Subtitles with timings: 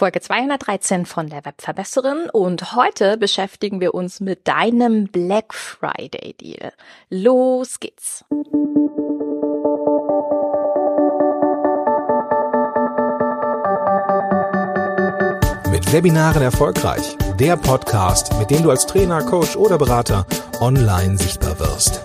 [0.00, 6.72] Folge 213 von der Webverbesserin und heute beschäftigen wir uns mit deinem Black Friday Deal.
[7.10, 8.24] Los geht's!
[15.70, 17.18] Mit Webinaren erfolgreich.
[17.38, 20.24] Der Podcast, mit dem du als Trainer, Coach oder Berater
[20.60, 22.00] online sichtbar wirst.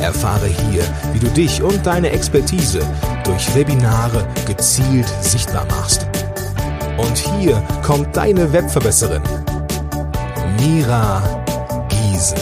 [0.00, 2.86] Erfahre hier, wie du dich und deine Expertise
[3.24, 6.06] durch Webinare gezielt sichtbar machst.
[7.04, 9.22] Und hier kommt deine Webverbesserin,
[10.58, 11.22] Mira
[11.88, 12.38] Giesen.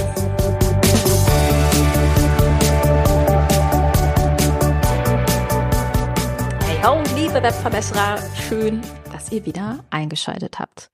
[6.65, 8.19] Hey und liebe Webverbesserer,
[8.49, 10.91] schön, dass ihr wieder eingeschaltet habt.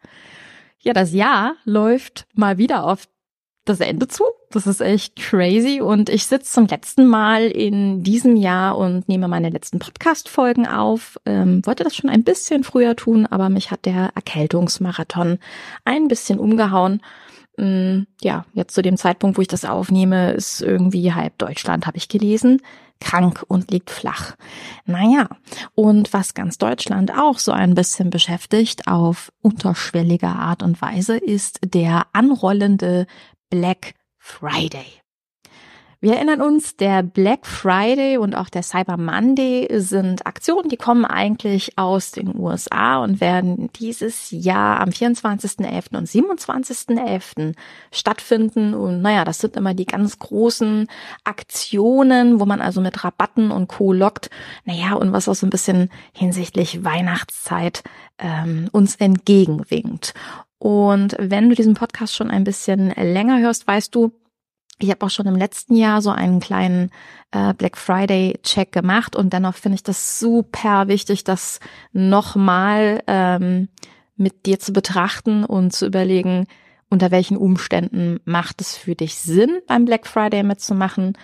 [0.79, 3.07] Ja, das Jahr läuft mal wieder auf
[3.69, 4.25] das Ende zu.
[4.51, 5.81] Das ist echt crazy.
[5.81, 11.19] Und ich sitze zum letzten Mal in diesem Jahr und nehme meine letzten Podcast-Folgen auf.
[11.27, 15.39] Ähm, wollte das schon ein bisschen früher tun, aber mich hat der Erkältungsmarathon
[15.85, 17.03] ein bisschen umgehauen.
[17.59, 21.99] Ähm, ja, jetzt zu dem Zeitpunkt, wo ich das aufnehme, ist irgendwie halb Deutschland, habe
[21.99, 22.61] ich gelesen
[23.01, 24.35] krank und liegt flach.
[24.85, 25.29] Naja,
[25.75, 31.61] und was ganz Deutschland auch so ein bisschen beschäftigt auf unterschwelliger Art und Weise, ist
[31.65, 33.07] der anrollende
[33.51, 35.01] Black Friday.
[36.01, 41.05] Wir erinnern uns, der Black Friday und auch der Cyber Monday sind Aktionen, die kommen
[41.05, 45.97] eigentlich aus den USA und werden dieses Jahr am 24.11.
[45.97, 47.57] und 27.11.
[47.91, 48.75] stattfinden.
[48.75, 50.87] Und naja, das sind immer die ganz großen
[51.25, 53.93] Aktionen, wo man also mit Rabatten und Co.
[53.93, 54.31] lockt.
[54.65, 57.83] Naja, und was auch so ein bisschen hinsichtlich Weihnachtszeit
[58.19, 60.15] ähm, uns entgegenwinkt.
[60.59, 64.13] Und wenn du diesen Podcast schon ein bisschen länger hörst, weißt du,
[64.79, 66.91] ich habe auch schon im letzten Jahr so einen kleinen
[67.33, 71.61] äh, Black Friday Check gemacht und dennoch finde ich das super wichtig, das
[71.93, 73.69] nochmal ähm,
[74.17, 76.47] mit dir zu betrachten und zu überlegen,
[76.91, 81.19] unter welchen Umständen macht es für dich Sinn, beim Black Friday mitzumachen?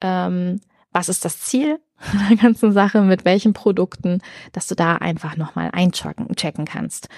[0.00, 0.60] Ähm,
[0.92, 1.80] was ist das Ziel
[2.30, 7.08] der ganzen Sache, mit welchen Produkten, dass du da einfach nochmal einchecken checken kannst.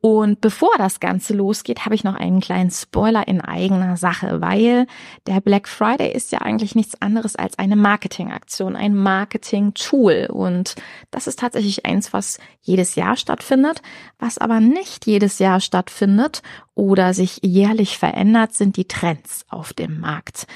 [0.00, 4.86] Und bevor das Ganze losgeht, habe ich noch einen kleinen Spoiler in eigener Sache, weil
[5.26, 10.28] der Black Friday ist ja eigentlich nichts anderes als eine Marketingaktion, ein Marketing-Tool.
[10.30, 10.74] Und
[11.10, 13.80] das ist tatsächlich eins, was jedes Jahr stattfindet.
[14.18, 16.42] Was aber nicht jedes Jahr stattfindet
[16.74, 20.46] oder sich jährlich verändert, sind die Trends auf dem Markt.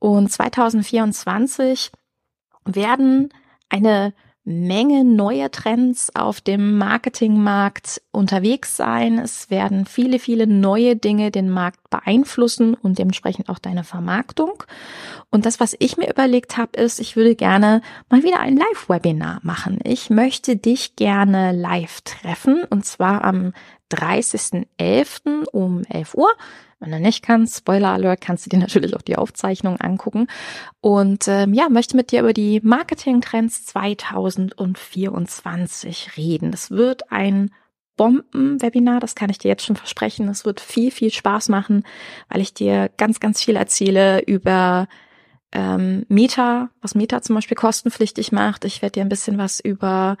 [0.00, 1.92] Und 2024
[2.74, 3.30] werden
[3.68, 4.12] eine
[4.48, 9.18] Menge neuer Trends auf dem Marketingmarkt unterwegs sein.
[9.18, 14.64] Es werden viele, viele neue Dinge den Markt beeinflussen und dementsprechend auch deine Vermarktung.
[15.30, 19.40] Und das, was ich mir überlegt habe, ist, ich würde gerne mal wieder ein Live-Webinar
[19.42, 19.80] machen.
[19.84, 23.52] Ich möchte dich gerne live treffen und zwar am
[23.92, 25.44] 30.11.
[25.52, 26.30] um 11 Uhr
[26.80, 30.28] wenn du nicht kannst, Spoiler Alert, kannst du dir natürlich auch die Aufzeichnung angucken.
[30.80, 36.50] Und ähm, ja, möchte mit dir über die Marketing-Trends 2024 reden.
[36.50, 37.50] Das wird ein
[37.96, 40.28] Bomben-Webinar, das kann ich dir jetzt schon versprechen.
[40.28, 41.84] Es wird viel, viel Spaß machen,
[42.28, 44.88] weil ich dir ganz, ganz viel erzähle über
[45.52, 48.64] ähm, Meta, was Meta zum Beispiel kostenpflichtig macht.
[48.64, 50.16] Ich werde dir ein bisschen was über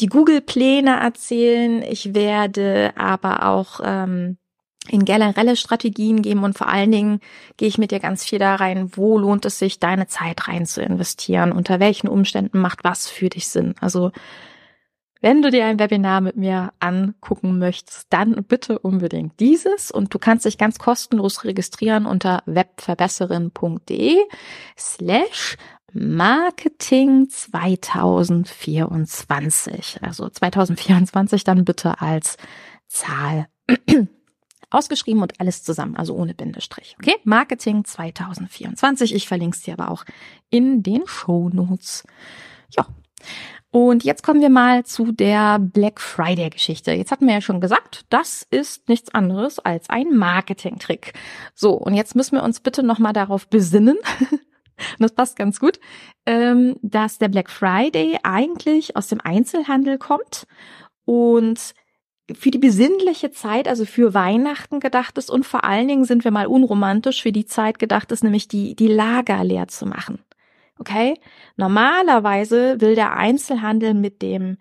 [0.00, 1.82] die Google-Pläne erzählen.
[1.82, 4.38] Ich werde aber auch ähm,
[4.88, 7.20] in generelle Strategien geben und vor allen Dingen
[7.56, 10.66] gehe ich mit dir ganz viel da rein, wo lohnt es sich, deine Zeit rein
[10.66, 13.74] zu investieren, unter welchen Umständen macht was für dich Sinn.
[13.80, 14.12] Also
[15.24, 20.18] wenn du dir ein Webinar mit mir angucken möchtest, dann bitte unbedingt dieses und du
[20.18, 24.18] kannst dich ganz kostenlos registrieren unter webverbesserin.de
[24.76, 25.56] slash
[25.94, 30.00] Marketing 2024.
[30.02, 32.36] Also 2024 dann bitte als
[32.88, 33.46] Zahl
[34.74, 36.96] ausgeschrieben und alles zusammen, also ohne Bindestrich.
[36.98, 37.16] Okay?
[37.24, 39.14] Marketing 2024.
[39.14, 40.04] Ich verlinke es dir aber auch
[40.50, 42.04] in den Show Notes.
[42.70, 42.86] Ja.
[43.70, 46.92] Und jetzt kommen wir mal zu der Black Friday Geschichte.
[46.92, 51.12] Jetzt hatten wir ja schon gesagt, das ist nichts anderes als ein Marketing-Trick.
[51.56, 53.96] So, und jetzt müssen wir uns bitte nochmal darauf besinnen,
[55.00, 55.80] das passt ganz gut,
[56.24, 60.46] ähm, dass der Black Friday eigentlich aus dem Einzelhandel kommt
[61.04, 61.74] und
[62.32, 66.30] für die besinnliche Zeit, also für Weihnachten gedacht ist und vor allen Dingen sind wir
[66.30, 70.20] mal unromantisch für die Zeit gedacht ist, nämlich die, die Lager leer zu machen.
[70.78, 71.20] Okay?
[71.56, 74.56] Normalerweise will der Einzelhandel mit dem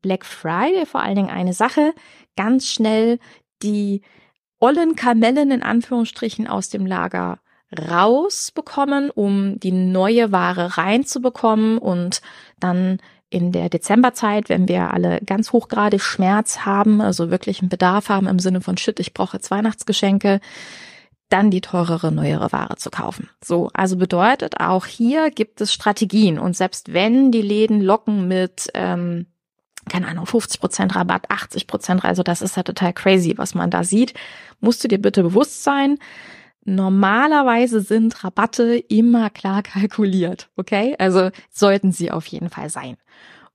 [0.00, 1.92] Black Friday vor allen Dingen eine Sache,
[2.36, 3.18] ganz schnell
[3.62, 4.02] die
[4.60, 7.40] ollen Kamellen in Anführungsstrichen aus dem Lager
[7.76, 12.22] rausbekommen, um die neue Ware reinzubekommen und
[12.58, 12.98] dann
[13.30, 18.26] in der Dezemberzeit, wenn wir alle ganz hochgradig Schmerz haben, also wirklich einen Bedarf haben
[18.26, 20.40] im Sinne von Shit, ich brauche jetzt Weihnachtsgeschenke,
[21.28, 23.28] dann die teurere, neuere Ware zu kaufen.
[23.44, 26.38] So, also bedeutet, auch hier gibt es Strategien.
[26.38, 29.26] Und selbst wenn die Läden locken mit, ähm,
[29.90, 33.70] keine Ahnung, 50 Prozent Rabatt, 80%, Prozent, also das ist ja total crazy, was man
[33.70, 34.14] da sieht,
[34.60, 35.98] musst du dir bitte bewusst sein,
[36.74, 40.94] normalerweise sind Rabatte immer klar kalkuliert, okay?
[40.98, 42.96] Also sollten sie auf jeden Fall sein.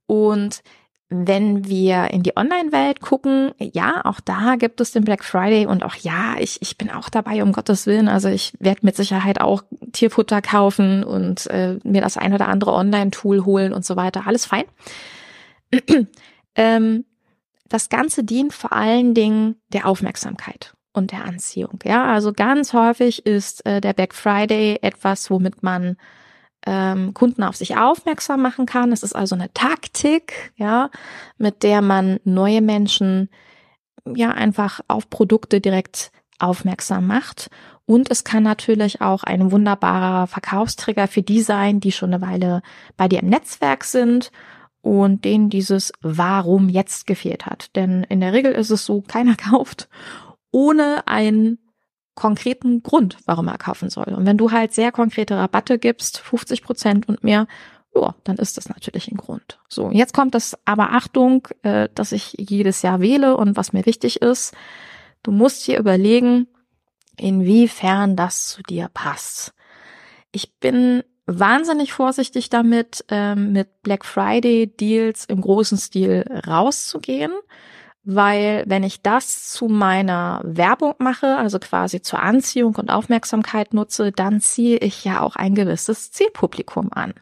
[0.05, 0.63] Und
[1.09, 5.83] wenn wir in die Online-Welt gucken, ja, auch da gibt es den Black Friday und
[5.83, 8.07] auch ja, ich, ich bin auch dabei, um Gottes Willen.
[8.07, 12.73] Also ich werde mit Sicherheit auch Tierfutter kaufen und äh, mir das ein oder andere
[12.73, 14.23] Online-Tool holen und so weiter.
[14.25, 14.65] Alles fein.
[16.55, 17.05] ähm,
[17.69, 21.79] das Ganze dient vor allen Dingen der Aufmerksamkeit und der Anziehung.
[21.83, 25.97] Ja, also ganz häufig ist äh, der Black Friday etwas, womit man
[26.65, 28.91] ähm, Kunden auf sich aufmerksam machen kann.
[28.91, 30.89] Es ist also eine Taktik, ja,
[31.37, 33.29] mit der man neue Menschen
[34.05, 37.49] ja einfach auf Produkte direkt aufmerksam macht.
[37.85, 42.61] Und es kann natürlich auch ein wunderbarer Verkaufstrigger für die sein, die schon eine Weile
[42.95, 44.31] bei dir im Netzwerk sind
[44.81, 47.75] und denen dieses Warum jetzt gefehlt hat.
[47.75, 49.89] Denn in der Regel ist es so, keiner kauft
[50.53, 51.57] ohne ein
[52.15, 54.13] konkreten Grund, warum er kaufen soll.
[54.13, 57.47] Und wenn du halt sehr konkrete Rabatte gibst, 50 Prozent und mehr,
[57.95, 59.59] ja, dann ist das natürlich ein Grund.
[59.67, 63.85] So, jetzt kommt das aber Achtung, äh, dass ich jedes Jahr wähle und was mir
[63.85, 64.53] wichtig ist,
[65.23, 66.47] du musst dir überlegen,
[67.17, 69.53] inwiefern das zu dir passt.
[70.31, 77.31] Ich bin wahnsinnig vorsichtig damit, ähm, mit Black Friday Deals im großen Stil rauszugehen
[78.03, 84.11] weil wenn ich das zu meiner Werbung mache, also quasi zur Anziehung und Aufmerksamkeit nutze,
[84.11, 87.13] dann ziehe ich ja auch ein gewisses Zielpublikum an.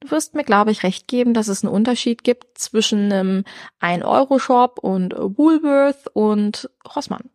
[0.00, 3.44] Du wirst mir, glaube ich, recht geben, dass es einen Unterschied gibt zwischen einem
[3.80, 7.28] 1-Euro-Shop und Woolworth und Rossmann.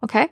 [0.00, 0.28] Okay?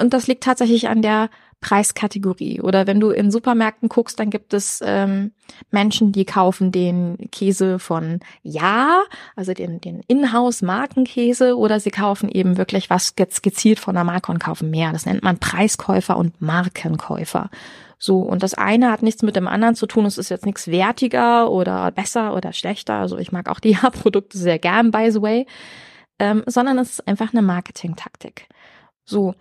[0.00, 1.30] Und das liegt tatsächlich an der
[1.60, 2.60] Preiskategorie.
[2.60, 5.32] Oder wenn du in Supermärkten guckst, dann gibt es ähm,
[5.70, 9.02] Menschen, die kaufen den Käse von Ja,
[9.34, 14.30] also den, den Inhouse-Markenkäse, oder sie kaufen eben wirklich was jetzt gezielt von der Marke
[14.30, 14.92] und kaufen mehr.
[14.92, 17.50] Das nennt man Preiskäufer und Markenkäufer.
[17.98, 20.04] So, und das eine hat nichts mit dem anderen zu tun.
[20.04, 22.94] Es ist jetzt nichts wertiger oder besser oder schlechter.
[22.94, 25.46] Also ich mag auch die Ja-Produkte sehr gern, by the way.
[26.18, 28.48] Ähm, sondern es ist einfach eine Marketing-Taktik.
[29.04, 29.34] So.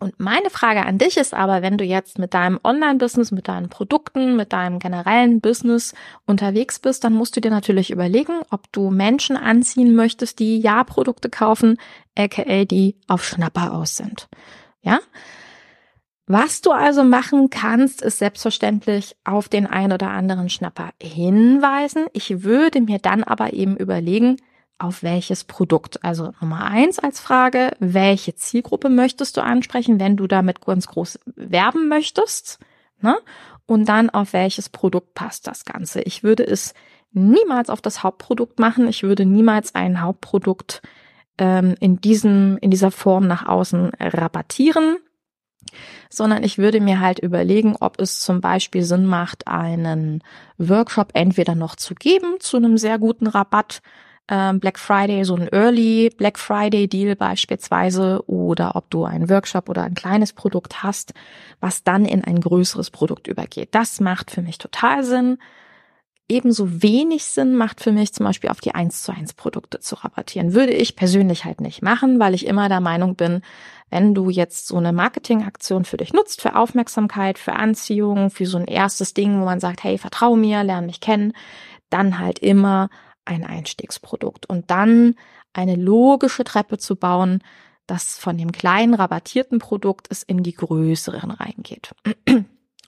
[0.00, 3.68] Und meine Frage an dich ist aber, wenn du jetzt mit deinem Online-Business, mit deinen
[3.68, 5.94] Produkten, mit deinem generellen Business
[6.26, 11.30] unterwegs bist, dann musst du dir natürlich überlegen, ob du Menschen anziehen möchtest, die Ja-Produkte
[11.30, 11.78] kaufen,
[12.18, 14.28] aka die auf Schnapper aus sind.
[14.82, 14.98] Ja?
[16.26, 22.06] Was du also machen kannst, ist selbstverständlich auf den ein oder anderen Schnapper hinweisen.
[22.14, 24.38] Ich würde mir dann aber eben überlegen,
[24.78, 26.02] auf welches Produkt.
[26.04, 31.20] Also Nummer eins als Frage, welche Zielgruppe möchtest du ansprechen, wenn du damit ganz groß
[31.36, 32.58] werben möchtest?
[33.00, 33.16] Ne?
[33.66, 36.02] Und dann auf welches Produkt passt das Ganze.
[36.02, 36.74] Ich würde es
[37.12, 38.88] niemals auf das Hauptprodukt machen.
[38.88, 40.82] Ich würde niemals ein Hauptprodukt
[41.38, 44.98] ähm, in diesem, in dieser Form nach außen rabattieren
[46.10, 50.22] sondern ich würde mir halt überlegen, ob es zum Beispiel Sinn macht, einen
[50.58, 53.82] Workshop entweder noch zu geben zu einem sehr guten Rabatt,
[54.28, 59.68] ähm, Black Friday, so ein Early Black Friday Deal beispielsweise oder ob du einen Workshop
[59.68, 61.12] oder ein kleines Produkt hast,
[61.60, 63.74] was dann in ein größeres Produkt übergeht.
[63.74, 65.38] Das macht für mich total Sinn.
[66.26, 69.96] Ebenso wenig Sinn macht für mich zum Beispiel auf die 1 zu 1 Produkte zu
[69.96, 70.54] rabattieren.
[70.54, 73.42] Würde ich persönlich halt nicht machen, weil ich immer der Meinung bin,
[73.90, 78.56] wenn du jetzt so eine Marketingaktion für dich nutzt, für Aufmerksamkeit, für Anziehung, für so
[78.56, 81.34] ein erstes Ding, wo man sagt, hey, vertrau mir, lerne mich kennen,
[81.90, 82.88] dann halt immer
[83.24, 85.16] ein Einstiegsprodukt und dann
[85.52, 87.42] eine logische Treppe zu bauen,
[87.86, 91.94] dass von dem kleinen rabattierten Produkt es in die größeren reingeht.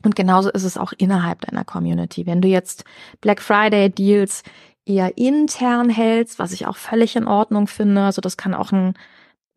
[0.02, 2.26] Und genauso ist es auch innerhalb deiner Community.
[2.26, 2.84] Wenn du jetzt
[3.20, 4.42] Black Friday Deals
[4.84, 8.94] eher intern hältst, was ich auch völlig in Ordnung finde, also das kann auch ein,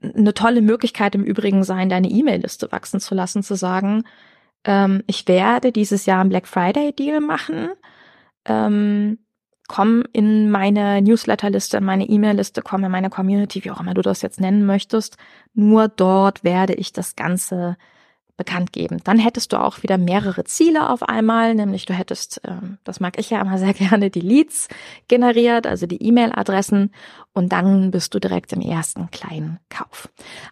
[0.01, 4.03] eine tolle Möglichkeit im Übrigen sein, deine E-Mail-Liste wachsen zu lassen, zu sagen,
[4.63, 7.69] ähm, ich werde dieses Jahr einen Black Friday Deal machen.
[8.45, 9.19] Ähm,
[9.69, 14.01] komm in meine Newsletterliste, in meine E-Mail-Liste, komm in meine Community, wie auch immer du
[14.01, 15.15] das jetzt nennen möchtest.
[15.53, 17.77] Nur dort werde ich das Ganze
[18.35, 18.99] bekannt geben.
[19.03, 23.19] Dann hättest du auch wieder mehrere Ziele auf einmal, nämlich du hättest, äh, das mag
[23.19, 24.69] ich ja immer sehr gerne, die Leads
[25.07, 26.91] generiert, also die E-Mail-Adressen
[27.33, 30.09] und dann bist du direkt im ersten kleinen Kauf.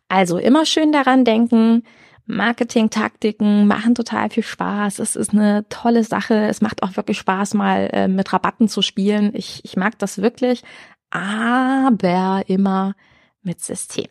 [0.10, 1.84] Also immer schön daran denken,
[2.28, 5.00] Marketing-Taktiken machen total viel Spaß.
[5.00, 6.36] Es ist eine tolle Sache.
[6.48, 9.32] Es macht auch wirklich Spaß, mal äh, mit Rabatten zu spielen.
[9.34, 10.64] Ich, ich mag das wirklich,
[11.10, 12.96] aber immer
[13.42, 14.10] mit System.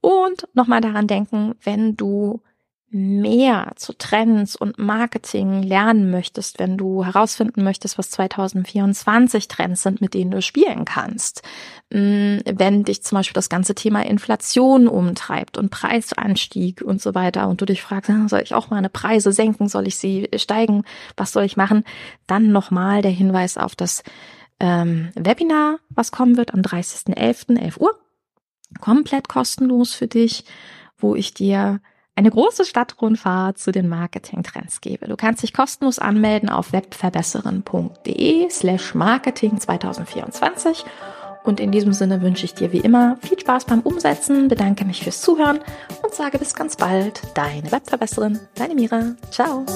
[0.00, 2.42] Und nochmal daran denken, wenn du
[2.94, 10.00] mehr zu Trends und Marketing lernen möchtest, wenn du herausfinden möchtest, was 2024 Trends sind,
[10.00, 11.42] mit denen du spielen kannst,
[11.90, 17.48] mm, wenn dich zum Beispiel das ganze Thema Inflation umtreibt und Preisanstieg und so weiter
[17.48, 20.84] und du dich fragst, ah, soll ich auch meine Preise senken, soll ich sie steigen,
[21.16, 21.82] was soll ich machen,
[22.28, 24.04] dann nochmal der Hinweis auf das
[24.60, 27.98] ähm, Webinar, was kommen wird am 30.11., 11 Uhr,
[28.80, 30.44] komplett kostenlos für dich,
[30.96, 31.80] wo ich dir
[32.16, 35.08] eine große Stadtrundfahrt zu den Marketing-Trends gebe.
[35.08, 40.84] Du kannst dich kostenlos anmelden auf webverbesseren.de slash marketing 2024
[41.42, 45.02] und in diesem Sinne wünsche ich dir wie immer viel Spaß beim Umsetzen, bedanke mich
[45.02, 45.58] fürs Zuhören
[46.02, 47.20] und sage bis ganz bald.
[47.34, 49.16] Deine Webverbesserin, deine Mira.
[49.30, 49.66] Ciao.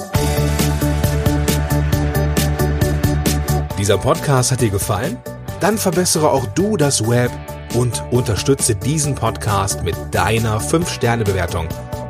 [3.77, 5.17] Dieser Podcast hat dir gefallen?
[5.59, 7.31] Dann verbessere auch du das Web
[7.75, 11.67] und unterstütze diesen Podcast mit deiner 5-Sterne-Bewertung